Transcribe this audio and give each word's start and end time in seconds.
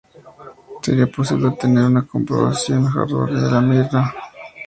Sería 0.81 1.05
posible 1.05 1.49
obtener 1.49 1.83
una 1.83 2.07
comprobación 2.07 2.85
hardware 2.87 3.35
de 3.35 3.41
la 3.41 3.47
firma 3.47 3.51
para 3.51 3.51
cada 3.51 3.83
parte 3.83 3.97
del 3.97 4.05
software. 4.05 4.23